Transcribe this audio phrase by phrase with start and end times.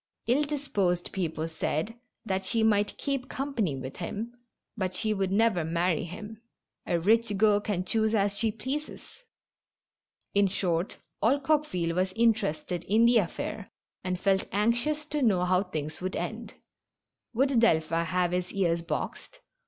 [0.25, 1.93] Ill disposed people said
[2.25, 4.33] that she might keep company with him,
[4.75, 6.41] but she would never marry him.
[6.87, 9.05] A rich girl can choose as she pleases.
[10.33, 13.69] In short, all Coque ville was interested in the affair,
[14.03, 16.55] and felt anxious to know how things would end.
[17.35, 19.39] Would Delphin have his ears boxed?